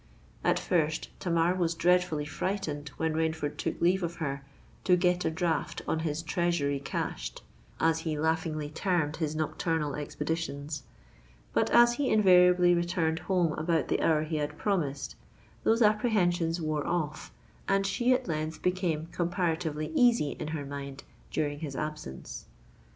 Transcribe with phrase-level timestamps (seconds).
[0.43, 4.43] At first Tamar was dreadfully frightened when Rainford took leave of her
[4.83, 7.43] to "get a draught on his treasury cashed,"
[7.79, 10.81] as he laughingly termed his nocturnal expeditions;
[11.53, 15.13] but as he invariably returned home about the hour he had promised,
[15.63, 17.31] those apprehensions wore off,
[17.67, 22.47] and she at length became comparatively easy in her mind during his absence.